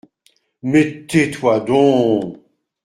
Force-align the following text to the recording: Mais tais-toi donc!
Mais 0.63 1.05
tais-toi 1.05 1.59
donc! 1.59 2.39